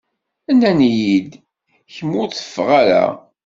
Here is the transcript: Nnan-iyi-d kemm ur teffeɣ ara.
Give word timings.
Nnan-iyi-d 0.53 1.31
kemm 1.93 2.11
ur 2.21 2.29
teffeɣ 2.31 2.69
ara. 2.81 3.03